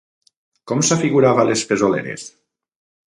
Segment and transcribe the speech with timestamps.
[0.71, 2.25] Com s'afigurava les fesoleres?